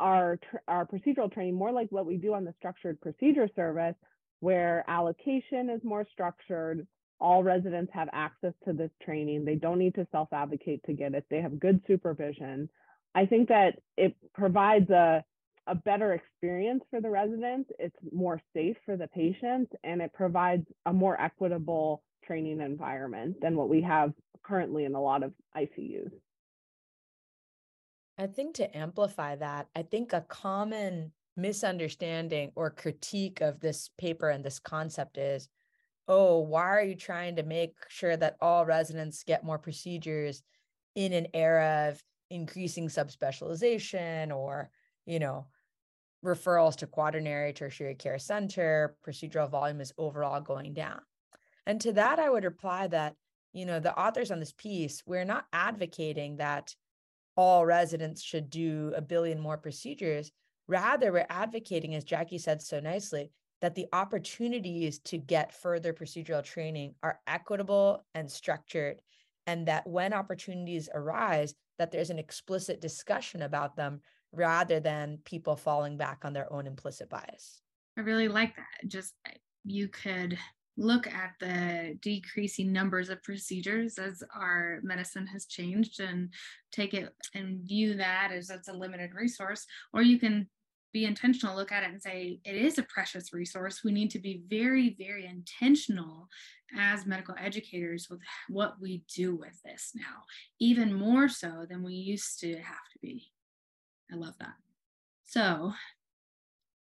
[0.00, 3.94] our our procedural training more like what we do on the structured procedure service,
[4.40, 6.86] where allocation is more structured,
[7.20, 9.44] all residents have access to this training.
[9.44, 11.24] They don't need to self advocate to get it.
[11.30, 12.68] They have good supervision.
[13.14, 15.24] I think that it provides a,
[15.66, 17.70] a better experience for the residents.
[17.78, 23.56] It's more safe for the patients and it provides a more equitable training environment than
[23.56, 24.12] what we have
[24.44, 26.12] currently in a lot of ICUs.
[28.18, 34.28] I think to amplify that, I think a common misunderstanding or critique of this paper
[34.28, 35.48] and this concept is
[36.08, 40.42] oh, why are you trying to make sure that all residents get more procedures
[40.94, 44.70] in an era of increasing subspecialization or,
[45.06, 45.46] you know,
[46.24, 51.00] referrals to quaternary tertiary care center, procedural volume is overall going down.
[51.66, 53.14] And to that, I would reply that,
[53.52, 56.74] you know, the authors on this piece, we're not advocating that
[57.36, 60.32] all residents should do a billion more procedures.
[60.66, 66.44] Rather, we're advocating, as Jackie said so nicely, that the opportunities to get further procedural
[66.44, 69.02] training are equitable and structured
[69.46, 74.00] and that when opportunities arise that there's an explicit discussion about them
[74.32, 77.62] rather than people falling back on their own implicit bias.
[77.96, 78.88] I really like that.
[78.88, 79.32] Just eh,
[79.64, 80.38] you could
[80.76, 86.32] look at the decreasing numbers of procedures as our medicine has changed and
[86.70, 90.48] take it and view that as it's a limited resource or you can
[90.92, 93.82] be intentional, look at it and say, it is a precious resource.
[93.84, 96.28] We need to be very, very intentional
[96.76, 100.24] as medical educators with what we do with this now,
[100.60, 103.30] even more so than we used to have to be.
[104.12, 104.54] I love that.
[105.26, 105.72] So,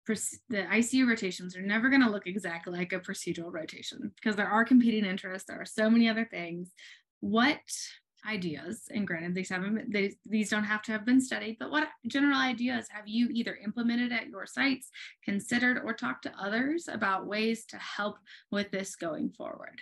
[0.07, 4.47] the ICU rotations are never going to look exactly like a procedural rotation because there
[4.47, 5.49] are competing interests.
[5.49, 6.71] There are so many other things.
[7.19, 7.59] What
[8.29, 11.89] ideas and granted these haven't they, these don't have to have been studied but what
[12.07, 14.91] general ideas have you either implemented at your sites
[15.25, 18.17] considered or talked to others about ways to help
[18.51, 19.81] with this going forward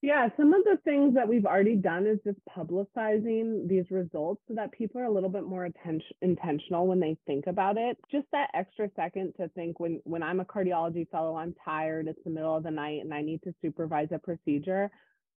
[0.00, 4.54] Yeah, some of the things that we've already done is just publicizing these results so
[4.54, 7.98] that people are a little bit more attention, intentional when they think about it.
[8.10, 12.22] Just that extra second to think when when I'm a cardiology fellow, I'm tired, it's
[12.22, 14.88] the middle of the night and I need to supervise a procedure.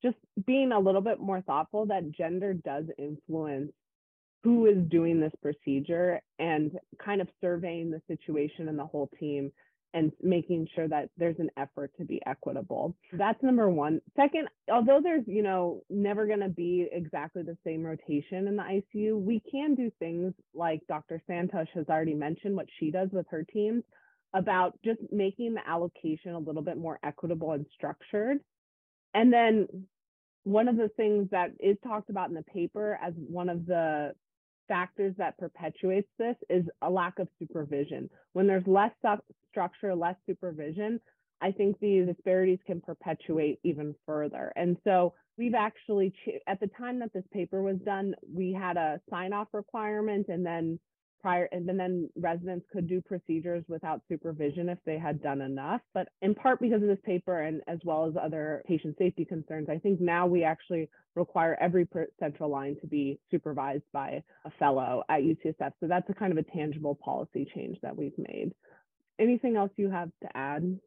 [0.03, 3.73] Just being a little bit more thoughtful that gender does influence
[4.43, 6.73] who is doing this procedure and
[7.05, 9.53] kind of surveying the situation and the whole team
[9.93, 12.95] and making sure that there's an effort to be equitable.
[13.13, 14.01] That's number one.
[14.17, 18.63] Second, although there's, you know, never going to be exactly the same rotation in the
[18.63, 21.21] ICU, we can do things like Dr.
[21.29, 23.83] Santhosh has already mentioned what she does with her teams
[24.33, 28.39] about just making the allocation a little bit more equitable and structured.
[29.15, 29.67] And then
[30.45, 34.15] one of the things that is talked about in the paper as one of the
[34.69, 38.09] factors that perpetuates this is a lack of supervision.
[38.33, 38.93] When there's less
[39.51, 41.01] structure, less supervision,
[41.43, 44.53] I think these disparities can perpetuate even further.
[44.57, 46.15] And so we've actually,
[46.47, 50.45] at the time that this paper was done, we had a sign off requirement and
[50.45, 50.79] then
[51.21, 56.09] prior and then residents could do procedures without supervision if they had done enough but
[56.23, 59.79] in part because of this paper and as well as other patient safety concerns i
[59.79, 61.87] think now we actually require every
[62.19, 66.39] central line to be supervised by a fellow at ucsf so that's a kind of
[66.39, 68.53] a tangible policy change that we've made.
[69.19, 70.79] Anything else you have to add?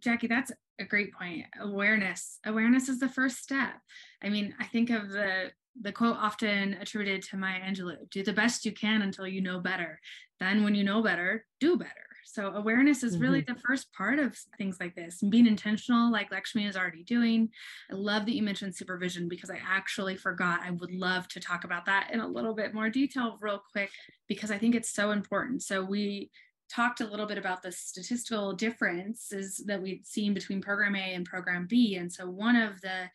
[0.00, 1.46] Jackie that's a great point.
[1.60, 2.38] Awareness.
[2.44, 3.74] Awareness is the first step.
[4.22, 8.32] I mean i think of the the quote often attributed to Maya Angelou do the
[8.32, 10.00] best you can until you know better.
[10.40, 11.92] Then, when you know better, do better.
[12.24, 13.54] So, awareness is really mm-hmm.
[13.54, 17.48] the first part of things like this and being intentional, like Lekshmi is already doing.
[17.90, 20.60] I love that you mentioned supervision because I actually forgot.
[20.62, 23.90] I would love to talk about that in a little bit more detail, real quick,
[24.28, 25.62] because I think it's so important.
[25.62, 26.30] So, we
[26.68, 31.24] talked a little bit about the statistical differences that we've seen between program A and
[31.24, 31.96] program B.
[31.96, 33.08] And so one of the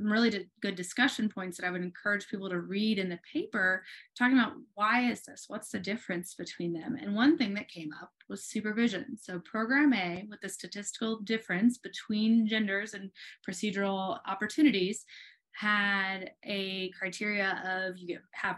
[0.00, 3.84] really good discussion points that I would encourage people to read in the paper,
[4.16, 5.44] talking about why is this?
[5.48, 6.96] What's the difference between them?
[7.00, 9.16] And one thing that came up was supervision.
[9.20, 13.10] So program A with the statistical difference between genders and
[13.48, 15.04] procedural opportunities
[15.52, 18.56] had a criteria of you have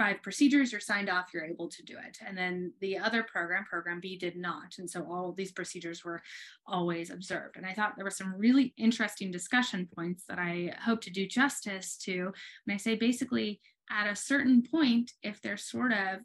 [0.00, 2.16] five procedures, you're signed off, you're able to do it.
[2.26, 4.76] And then the other program, program B, did not.
[4.78, 6.22] And so all these procedures were
[6.66, 7.58] always observed.
[7.58, 11.26] And I thought there were some really interesting discussion points that I hope to do
[11.28, 12.32] justice to.
[12.66, 16.20] And I say basically, at a certain point, if there's sort of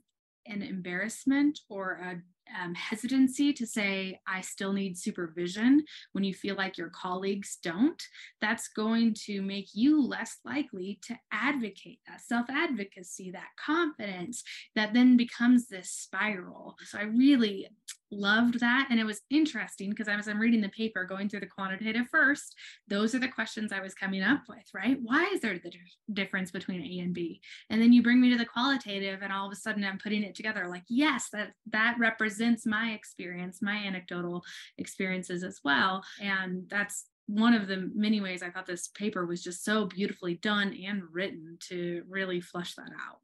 [0.45, 2.21] an embarrassment or a
[2.61, 5.83] um, hesitancy to say, I still need supervision
[6.13, 8.01] when you feel like your colleagues don't,
[8.41, 14.43] that's going to make you less likely to advocate that self advocacy, that confidence
[14.75, 16.75] that then becomes this spiral.
[16.85, 17.67] So I really
[18.11, 18.87] loved that.
[18.89, 22.55] And it was interesting because as I'm reading the paper, going through the quantitative first,
[22.87, 24.97] those are the questions I was coming up with, right?
[25.01, 25.71] Why is there the
[26.13, 27.41] difference between A and B?
[27.69, 30.23] And then you bring me to the qualitative, and all of a sudden I'm putting
[30.23, 34.43] it together like, yes, that, that represents my experience, my anecdotal
[34.77, 36.03] experiences as well.
[36.21, 40.35] And that's one of the many ways I thought this paper was just so beautifully
[40.35, 43.19] done and written to really flush that out.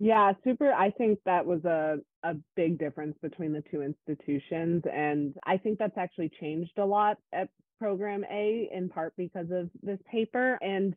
[0.00, 0.72] Yeah, super.
[0.72, 4.82] I think that was a, a big difference between the two institutions.
[4.92, 9.70] And I think that's actually changed a lot at Program A, in part because of
[9.82, 10.58] this paper.
[10.62, 10.94] And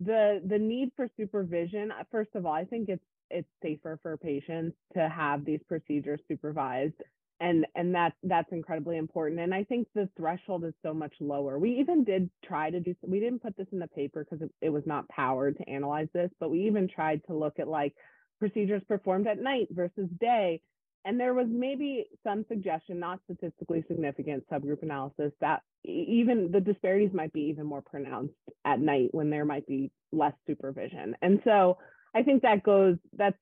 [0.00, 4.16] the the need for supervision, uh, first of all, I think it's it's safer for
[4.16, 6.94] patients to have these procedures supervised.
[7.40, 9.40] And and that that's incredibly important.
[9.40, 11.58] And I think the threshold is so much lower.
[11.58, 14.52] We even did try to do we didn't put this in the paper because it,
[14.62, 17.94] it was not powered to analyze this, but we even tried to look at like
[18.38, 20.60] procedures performed at night versus day.
[21.04, 27.12] And there was maybe some suggestion, not statistically significant subgroup analysis, that even the disparities
[27.14, 28.34] might be even more pronounced
[28.64, 31.14] at night when there might be less supervision.
[31.22, 31.78] And so
[32.12, 33.38] I think that goes, that's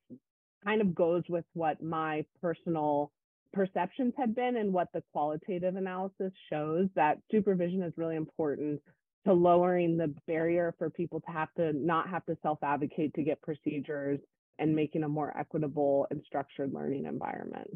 [0.63, 3.11] kind of goes with what my personal
[3.55, 8.81] perceptions had been and what the qualitative analysis shows that supervision is really important
[9.27, 13.23] to lowering the barrier for people to have to not have to self advocate to
[13.23, 14.19] get procedures
[14.59, 17.69] and making a more equitable and structured learning environment.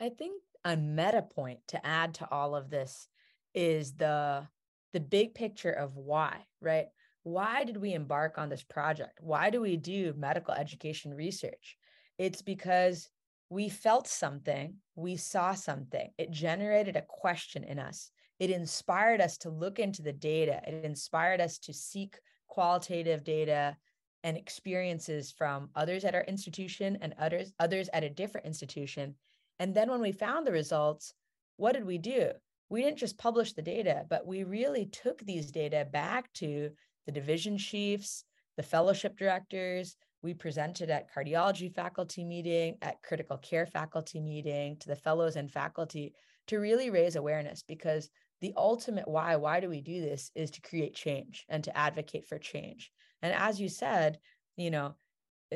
[0.00, 3.08] I think a meta point to add to all of this
[3.54, 4.46] is the
[4.92, 6.86] the big picture of why, right?
[7.22, 9.20] Why did we embark on this project?
[9.22, 11.78] Why do we do medical education research?
[12.18, 13.08] It's because
[13.48, 16.10] we felt something, we saw something.
[16.18, 18.10] It generated a question in us.
[18.38, 20.60] It inspired us to look into the data.
[20.66, 22.18] It inspired us to seek
[22.48, 23.76] qualitative data
[24.24, 29.14] and experiences from others at our institution and others others at a different institution
[29.58, 31.14] and then when we found the results
[31.56, 32.30] what did we do
[32.72, 36.70] we didn't just publish the data, but we really took these data back to
[37.04, 38.24] the division chiefs,
[38.56, 39.94] the fellowship directors.
[40.22, 45.50] We presented at cardiology faculty meeting, at critical care faculty meeting, to the fellows and
[45.50, 46.14] faculty
[46.46, 48.08] to really raise awareness because
[48.40, 52.26] the ultimate why, why do we do this is to create change and to advocate
[52.26, 52.90] for change.
[53.22, 54.18] And as you said,
[54.56, 54.94] you know,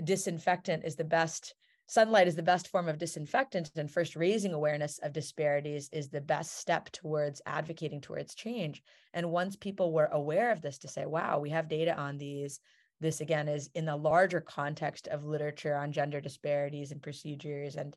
[0.02, 1.54] disinfectant is the best
[1.88, 6.20] sunlight is the best form of disinfectant and first raising awareness of disparities is the
[6.20, 8.82] best step towards advocating towards change.
[9.14, 12.58] And once people were aware of this to say wow we have data on these
[13.00, 17.96] this again is in the larger context of literature on gender disparities and procedures and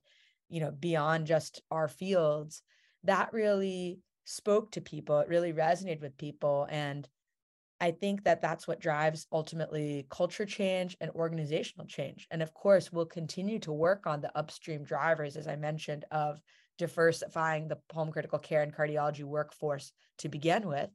[0.50, 2.62] you know beyond just our fields
[3.04, 5.20] that really spoke to people.
[5.20, 6.68] It really resonated with people.
[6.70, 7.08] And
[7.82, 12.28] I think that that's what drives ultimately culture change and organizational change.
[12.30, 16.42] And of course, we'll continue to work on the upstream drivers, as I mentioned, of
[16.78, 20.90] diversifying the home critical care and cardiology workforce to begin with.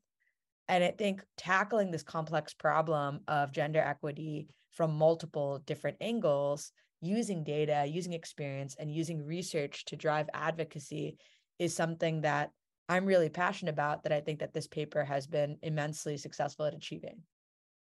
[0.69, 7.45] And I think tackling this complex problem of gender equity from multiple different angles, using
[7.45, 11.17] data, using experience, and using research to drive advocacy
[11.59, 12.51] is something that
[12.89, 16.75] I'm really passionate about that I think that this paper has been immensely successful at
[16.75, 17.23] achieving.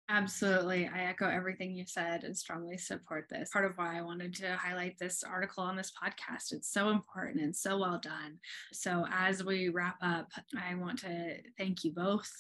[0.09, 0.87] Absolutely.
[0.87, 3.51] I echo everything you said and strongly support this.
[3.51, 6.53] Part of why I wanted to highlight this article on this podcast.
[6.53, 8.39] It's so important and so well done.
[8.73, 12.31] So, as we wrap up, I want to thank you both.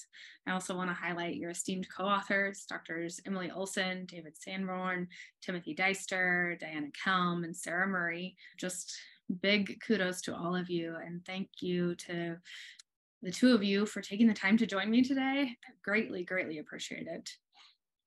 [0.46, 5.08] I also want to highlight your esteemed co authors, Doctors Emily Olson, David Sanborn,
[5.42, 8.36] Timothy Deister, Diana Kelm, and Sarah Murray.
[8.58, 8.96] Just
[9.40, 12.36] big kudos to all of you and thank you to
[13.22, 15.56] the two of you for taking the time to join me today.
[15.82, 17.30] Greatly, greatly appreciate it.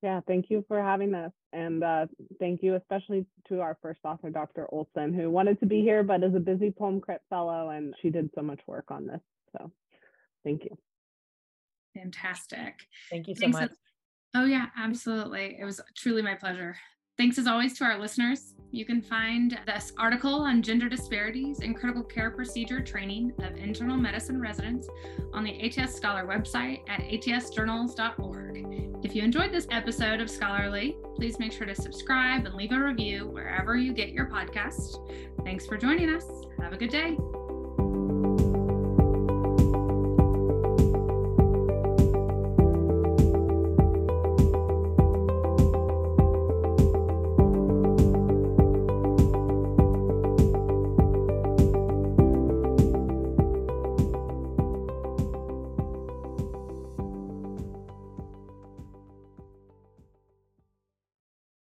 [0.02, 1.32] Yeah, thank you for having us.
[1.52, 2.06] And uh,
[2.40, 4.68] thank you especially to our first author, Dr.
[4.72, 8.10] Olson, who wanted to be here but is a busy Pulm Crit Fellow, and she
[8.10, 9.20] did so much work on this.
[9.52, 9.72] So
[10.44, 10.78] thank you.
[11.96, 12.76] Fantastic.
[13.10, 13.72] Thank you so Thanks much.
[14.36, 15.58] oh, yeah, absolutely.
[15.60, 16.78] It was truly my pleasure.
[17.20, 18.54] Thanks as always to our listeners.
[18.72, 23.98] You can find this article on gender disparities in critical care procedure training of internal
[23.98, 24.88] medicine residents
[25.34, 29.04] on the ATS Scholar website at atsjournals.org.
[29.04, 32.80] If you enjoyed this episode of Scholarly, please make sure to subscribe and leave a
[32.80, 35.06] review wherever you get your podcast.
[35.44, 36.26] Thanks for joining us.
[36.62, 37.18] Have a good day.